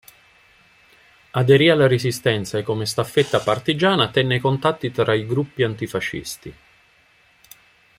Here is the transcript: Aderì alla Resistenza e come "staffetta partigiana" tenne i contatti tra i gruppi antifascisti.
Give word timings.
Aderì 1.29 1.69
alla 1.69 1.85
Resistenza 1.85 2.57
e 2.57 2.63
come 2.63 2.87
"staffetta 2.87 3.39
partigiana" 3.39 4.09
tenne 4.09 4.37
i 4.37 4.39
contatti 4.39 4.89
tra 4.89 5.13
i 5.13 5.27
gruppi 5.27 5.61
antifascisti. 5.61 6.55